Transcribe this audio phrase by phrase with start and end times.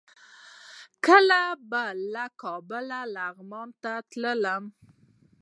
[1.05, 4.63] کله به له کابله لغمان ته تللم.